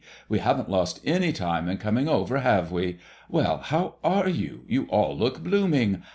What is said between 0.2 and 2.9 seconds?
We haven't lost any time in coming over, have